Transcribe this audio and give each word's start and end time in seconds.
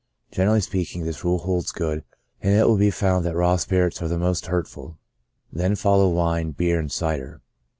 Generally 0.31 0.61
speaking, 0.61 1.03
this 1.05 1.23
rule 1.23 1.37
holds 1.37 1.71
good, 1.71 2.03
and 2.41 2.55
it 2.57 2.65
will 2.67 2.75
be 2.75 2.89
found 2.89 3.23
that 3.23 3.35
raw 3.35 3.55
spirits 3.55 4.01
are 4.01 4.07
the 4.07 4.17
mqst 4.17 4.47
hurtful; 4.47 4.97
then 5.53 5.75
follow 5.75 6.09
wine, 6.09 6.49
beer, 6.53 6.79
and 6.79 6.91
cider. 6.91 7.39